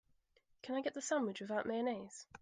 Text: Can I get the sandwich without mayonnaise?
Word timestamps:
Can 0.63 0.73
I 0.73 0.81
get 0.81 0.95
the 0.95 1.01
sandwich 1.03 1.41
without 1.41 1.67
mayonnaise? 1.67 2.25